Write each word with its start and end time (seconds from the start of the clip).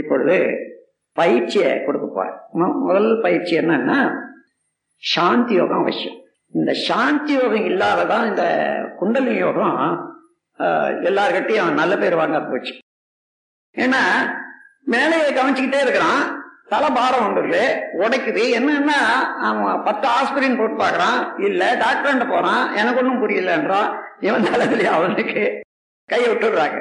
இப்பொழுது 0.00 0.36
பயிற்சியை 1.18 1.70
கொடுக்க 1.86 2.06
போறேன் 2.08 2.38
முதல் 2.86 3.10
பயிற்சி 3.24 3.52
என்னன்னா 3.60 3.98
சாந்தி 5.12 5.54
யோகம் 5.60 5.82
அவசியம். 5.84 6.18
இந்த 6.56 6.72
சாந்தி 6.88 7.32
யோகம் 7.38 7.66
இல்லாததான் 7.70 8.26
இந்த 8.30 8.44
குண்டலி 9.00 9.34
யோகம் 9.44 9.76
எல்லார்கிட்டையும் 11.08 11.78
நல்ல 11.80 11.94
பேர் 12.02 12.20
வாங்க 12.20 12.38
போச்சு. 12.42 12.74
ஏன்னா 13.84 14.02
மேலையை 14.92 15.30
கவனிச்சுக்கிட்டே 15.32 15.80
இருக்கிறான் 15.84 16.22
தலை 16.72 16.88
பாரம் 16.96 17.24
வந்துடுது 17.26 17.62
உடைக்குது. 18.02 18.42
என்னன்னா 18.58 18.98
அவன் 19.48 19.82
பத்து 19.86 20.06
ஆஸ்பிரின் 20.16 20.58
போட்டு 20.58 20.76
பார்க்குறான். 20.82 21.20
இல்ல 21.46 21.62
டாக்டர்கிட்ட 21.84 22.26
போறான். 22.32 22.62
எனக்கு 22.80 23.00
ஒன்றும் 23.02 23.22
புரியலன்றான் 23.22 23.90
இவன் 24.26 24.46
தலைவலி 24.50 24.86
அவனுக்கு 24.96 25.42
கை 26.12 26.20
விட்டுடுறாங்க. 26.28 26.78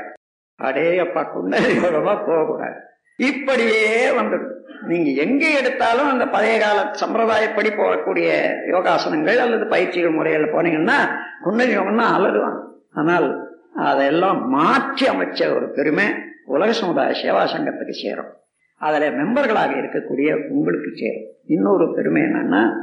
அடே 0.59 0.86
அப்பா 1.05 1.22
குண்டலி 1.36 1.72
யோகமா 1.80 2.13
போகக்கூடாது. 2.27 2.77
இப்படியே 3.17 4.12
வந்தது. 4.12 4.62
நீங்க 4.88 5.09
எங்க 5.09 5.49
எடுத்தாலும் 5.49 6.09
அந்த 6.09 6.27
பழைய 6.27 6.59
கால 6.59 6.91
சம்பிரதாயப்படி 7.02 7.70
போகக்கூடிய 7.77 8.27
யோகாசனங்கள் 8.67 9.38
அல்லது 9.38 9.67
பயிற்சிகள் 9.67 10.12
முறைகள் 10.12 10.52
போனீங்கன்னா 10.52 10.98
குண்டலி 11.44 11.73
யோகம்னா 11.77 12.05
அலறுவாங்க. 12.17 12.59
ஆனால் 12.94 13.45
அதெல்லாம் 13.75 14.49
மாற்றி 14.49 15.08
அமைச்ச 15.08 15.55
ஒரு 15.55 15.72
பெருமை 15.72 16.05
உலக 16.45 16.72
சமுதாய 16.72 17.16
சேவா 17.23 17.41
சங்கத்துக்கு 17.53 17.89
சேரும். 17.89 18.30
அதுல 18.75 19.09
மெம்பர்களாக 19.09 19.72
இருக்கக்கூடிய 19.81 20.49
உங்களுக்கு 20.49 20.91
சேரும். 20.95 21.27
இன்னொரு 21.45 21.94
பெருமை 21.95 22.22
என்னன்னா 22.22 22.73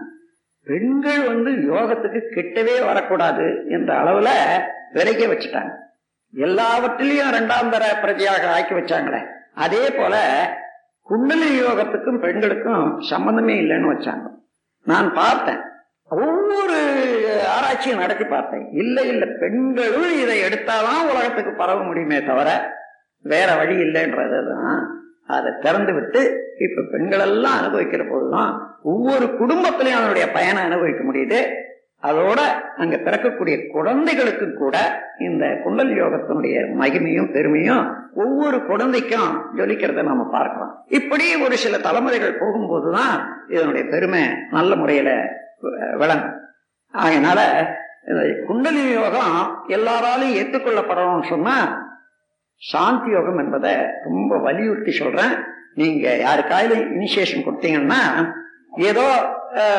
பெண்கள் 0.62 1.22
வந்து 1.26 1.50
யோகத்துக்கு 1.50 2.20
கிட்டவே 2.36 2.84
வரக்கூடாது 2.84 3.64
என்ற 3.68 4.02
அளவுல 4.02 4.30
விலைக்க 4.92 5.24
வச்சுட்டாங்க. 5.26 5.72
எல்லாவற்றிலையும் 6.34 7.28
இரண்டாம் 7.28 7.70
தர 7.70 7.84
பிரஜையாக 8.02 8.46
ஆக்கி 8.46 8.74
வச்சாங்களே. 8.74 9.22
அதே 9.54 9.90
போல 9.90 10.14
குண்டலி 11.06 11.48
யோகத்துக்கும் 11.60 12.20
பெண்களுக்கும் 12.20 13.00
சம்பந்தமே 13.00 13.54
இல்லைன்னு 13.60 13.92
வச்சாங்க. 13.92 14.26
நான் 14.86 15.12
பார்த்தேன். 15.12 15.60
ஒவ்வொரு 16.08 16.76
ஆராய்ச்சியும் 17.48 17.98
நடத்தி 17.98 18.24
பார்த்தேன். 18.24 18.70
இல்லை 18.72 19.08
இல்லை 19.08 19.28
பெண்களும் 19.40 20.20
இதை 20.22 20.36
எடுத்தாதான் 20.42 21.08
உலகத்துக்கு 21.10 21.52
பரவ 21.52 21.82
முடியுமே 21.82 22.24
தவிர 22.24 22.48
வேற 23.24 23.54
வழி 23.56 23.74
இல்லைன்றது 23.76 24.40
தான் 24.52 24.80
அதை 25.26 25.52
திறந்து 25.60 25.92
விட்டு 25.94 26.20
இப்ப 26.58 26.82
பெண்கள் 26.90 27.20
எல்லாம் 27.20 27.58
அனுபவிக்கிற 27.60 28.10
போதுதான் 28.10 28.80
ஒவ்வொரு 28.82 29.26
குடும்பத்திலையும் 29.26 30.00
அதனுடைய 30.00 30.30
பயனை 30.30 30.62
அனுபவிக்க 30.62 31.02
முடியுது. 31.04 31.40
அதோட 32.08 32.40
அங்க 32.82 32.96
பிறக்கக்கூடிய 33.04 33.56
குழந்தைகளுக்கு 33.74 34.46
கூட 34.62 34.76
இந்த 35.26 35.44
குண்டல் 35.64 35.92
யோகத்தினுடைய 36.00 36.56
மகிமையும் 36.80 37.30
பெருமையும் 37.36 37.84
ஒவ்வொரு 38.24 38.58
குழந்தைக்கும் 38.70 39.30
ஜொலிக்கிறத 39.58 40.04
நாம 40.08 40.26
பார்க்கலாம். 40.36 40.72
இப்படி 40.98 41.26
ஒரு 41.46 41.56
சில 41.64 41.78
தலைமுறைகள் 41.86 42.40
போகும்போதுதான் 42.42 43.14
இதனுடைய 43.54 43.84
பெருமை 43.94 44.22
நல்ல 44.56 44.74
முறையில 44.82 45.10
விளங்கும். 46.02 46.36
அதனால 46.94 47.40
இந்த 48.10 48.22
குண்டலி 48.48 48.84
யோகம் 48.98 49.36
எல்லாராலையும் 49.76 50.38
ஏற்றுக்கொள்ளப்படணும்னு 50.40 51.30
சொன்னா 51.32 51.56
சாந்தி 52.70 53.10
யோகம் 53.16 53.40
என்பதை 53.44 53.74
ரொம்ப 54.08 54.36
வலியுறுத்தி 54.46 54.92
சொல்றேன். 55.00 55.34
நீங்க 55.80 56.06
யாருக்காயிலும் 56.26 56.84
இனிஷியேஷன் 56.96 57.46
கொடுத்தீங்கன்னா 57.46 58.02
ஏதோ 58.90 59.06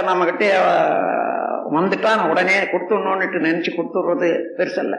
நம்ம 0.07 0.25
வந்துட்டான் 1.75 2.21
உடனே 2.31 2.57
கொடுத்துடணும்னுட்டு 2.71 3.39
நினைச்சு 3.47 3.71
கொடுத்துடுறது 3.77 4.29
பெருசல்ல 4.57 4.97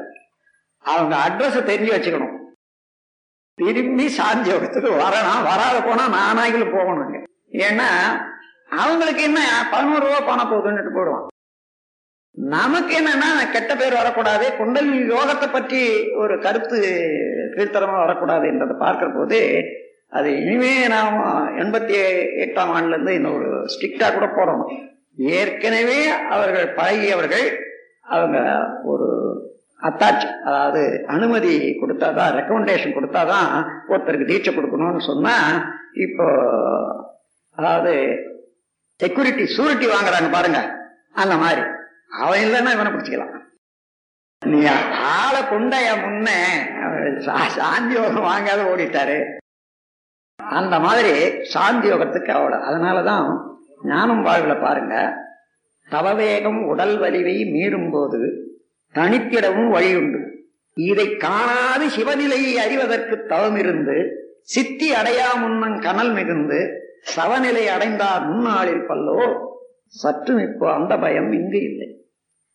அவங்க 0.84 1.14
அட்ரஸ் 1.26 1.68
தெரிஞ்சு 1.70 1.94
வச்சுக்கணும். 1.94 2.34
திரும்பி 3.58 4.06
சாந்தி 4.16 4.48
யோகத்துக்கு 4.52 4.90
வரணும். 5.04 5.46
வராத 5.50 5.76
போனா 5.86 6.04
நானாகிலும் 6.16 6.74
போகணுங்க 6.76 7.22
ஏன்னா 7.66 7.88
அவங்களுக்கு 8.80 9.22
என்ன 9.28 9.40
பதினோரு 9.72 10.04
ரூபா 10.06 10.20
பணம் 10.28 10.50
போகுதுன்னுட்டு 10.52 10.92
போடுவான் 10.98 11.26
நமக்கு 12.54 12.92
என்னன்னா 13.00 13.28
கெட்ட 13.52 13.72
பேர் 13.80 13.98
வரக்கூடாது. 14.00 14.46
குண்டல் 14.58 14.90
யோகத்தை 15.12 15.46
பற்றி 15.52 15.80
ஒரு 16.22 16.34
கருத்து 16.46 16.78
கீழ்த்தரமா 17.54 17.96
வரக்கூடாது 18.04 18.46
என்றதை 18.52 18.74
பார்க்கிற 18.84 19.08
போது 19.10 19.38
அது 20.16 20.28
இனிமே 20.40 20.72
நாம் 20.94 21.16
எண்பத்தி 21.62 21.96
எட்டாம் 22.44 22.72
ஆண்டுல 22.74 22.96
இருந்து 22.96 23.14
இந்த 23.18 23.30
ஒரு 23.38 23.48
ஸ்ட்ரிக்டா 23.72 24.08
கூட 24.12 24.26
போடணும். 24.36 24.74
ஏற்கனவே 25.16 26.08
அவர்கள் 26.08 26.74
பழகியவர்கள் 26.74 27.58
அவங்க 28.02 28.38
ஒரு 28.84 29.06
அத்தாட்சி 29.82 30.40
அதாவது 30.40 31.04
அனுமதி 31.06 31.58
கொடுத்தாதான் 31.58 32.34
ரெக்கமெண்டேஷன் 32.34 32.94
கொடுத்தாதான் 32.94 33.68
ஒருத்தருக்கு 33.88 34.26
தீட்சை 34.26 34.56
கொடுக்கணும்னு 34.56 35.06
சொன்னா 35.06 35.36
இப்போ 35.92 36.26
அதாவது 37.50 38.16
செக்யூரிட்டி 39.00 39.42
சூரிட்டி 39.42 39.90
வாங்குறாங்க 39.90 40.32
பாருங்க 40.32 40.74
அந்த 41.12 41.36
மாதிரி. 41.36 41.60
அவன் 42.20 42.40
இல்லைன்னா 42.40 42.72
இவனை 42.72 42.92
பிடிச்சிக்கலாம். 42.92 43.34
நீ 44.46 44.66
ஆளை 44.92 45.42
கொண்டைய 45.42 46.00
முன்ன 46.00 46.28
சா- 47.18 47.46
சாந்தி 47.46 47.94
யோகம் 47.94 48.24
வாங்காத 48.24 48.60
ஓடிட்டாரு. 48.62 49.36
அந்த 50.44 50.78
மாதிரி 50.80 51.44
சாந்தி 51.44 51.90
யோகத்துக்கு 51.90 52.30
அவ்வளவு. 52.30 52.64
அதனாலதான் 52.64 53.55
ஞானம் 53.82 54.22
வாழ்வில் 54.22 54.60
பாருங்க. 54.60 55.14
தவவேகம் 55.90 56.66
உடல் 56.66 56.98
வலிவை 56.98 57.50
மீறும் 57.50 57.90
போது 57.90 58.18
தனித்திடவும் 58.94 59.72
வழியுண்டு. 59.74 60.30
இதை 60.74 61.16
காணாது 61.16 61.86
சிவநிலையை 61.86 62.52
அறிவதற்கு 62.52 63.34
தவமிருந்து 63.34 64.08
சித்தி 64.40 64.90
அடையா 64.90 65.40
முன்னன் 65.40 65.80
கனல் 65.80 66.12
மிகுந்து 66.12 66.80
சவநிலை 67.16 67.66
அடைந்தார் 67.66 68.26
முன்னாளில் 68.26 68.88
பல்லோ 68.88 69.38
சற்றும் 69.86 70.38
இப்போ 70.38 70.72
அந்த 70.72 70.98
பயம் 70.98 71.32
இங்கு 71.32 71.62
இல்லை. 71.62 72.06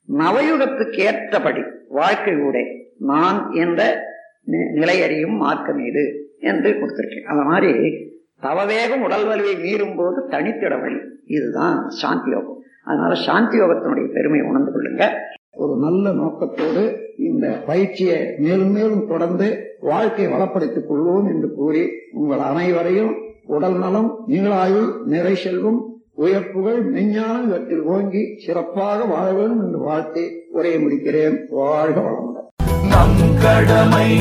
நவயுகத்துக்கு 0.09 0.95
ஏற்றபடி 0.95 1.61
வாழ்க்கை 1.87 2.35
கூட 2.35 2.59
நான் 2.99 3.51
என்ற 3.51 4.03
நி- 4.47 4.79
நிலையறியும் 4.79 5.37
மார்க்கம் 5.37 5.79
இது 5.79 6.35
என்று 6.39 6.71
கொடுத்திருக்கேன். 6.71 7.23
அந்த 7.23 7.43
மாதிரி 7.43 7.95
தவவேகம் 8.41 9.01
உடல் 9.03 9.27
வலிவை 9.27 9.55
மீறும் 9.63 9.95
போது 9.97 10.21
தனித்திட 10.29 10.81
வழி 10.81 10.95
இதுதான் 11.25 11.89
சாந்தி 11.89 12.29
யோகம் 12.29 12.57
அதனால 12.83 13.15
சாந்தி 13.15 13.57
யோகத்தினுடைய 13.57 14.13
பெருமையை 14.13 14.47
உணர்ந்து 14.47 14.71
கொள்ளுங்க. 14.71 15.09
ஒரு 15.51 15.75
நல்ல 15.75 16.13
நோக்கத்தோடு 16.13 16.99
இந்த 17.17 17.47
பயிற்சியை 17.65 18.33
மேலும் 18.37 18.71
மேலும் 18.71 19.07
தொடர்ந்து 19.07 19.77
வாழ்க்கை 19.79 20.27
வளப்படுத்திக் 20.27 20.87
கொள்வோம் 20.89 21.27
என்று 21.27 21.53
கூறி 21.55 21.87
உங்கள் 22.13 22.39
அனைவரையும் 22.39 23.15
உடல் 23.45 23.77
நலம் 23.77 24.23
நீளாயுள் 24.27 25.03
நிறை 25.05 25.35
செல்வம் 25.35 25.85
உயர்ப்புகள் 26.13 26.93
மெஞ்ஞானம் 26.93 27.43
இவற்றில் 27.43 27.81
ஓங்கி 27.81 28.35
சிறப்பாக 28.45 29.05
வாழ 29.05 29.31
வேண்டும் 29.31 29.65
என்று 29.65 29.77
வாழ்த்தி 29.77 30.23
உரையை 30.51 30.83
முடிக்கிறேன். 30.83 31.37
வாழ்க 31.49 31.99
வளமுடன். 31.99 32.47
நம் 32.89 33.19
கடமை 33.41 34.11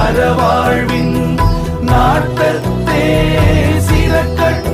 அறவாழ்வின் 0.00 1.16
சில 3.88 4.14
கட்ட 4.38 4.67